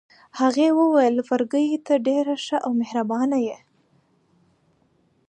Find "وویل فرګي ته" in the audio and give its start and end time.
0.79-1.93